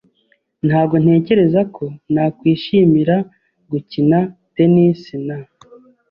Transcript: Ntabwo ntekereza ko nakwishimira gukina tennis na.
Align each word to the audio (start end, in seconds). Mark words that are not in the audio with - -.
Ntabwo 0.67 0.95
ntekereza 1.03 1.61
ko 1.75 1.85
nakwishimira 2.13 3.15
gukina 3.71 4.17
tennis 4.55 5.01
na. 5.27 5.37